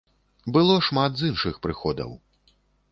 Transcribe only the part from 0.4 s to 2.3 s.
Было шмат з іншых прыходаў.